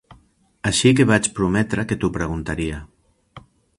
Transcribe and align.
Així 0.69 0.93
que 0.99 1.05
vaig 1.11 1.29
prometre 1.39 1.85
que 1.91 1.99
t'ho 2.05 2.11
preguntaria. 2.17 2.81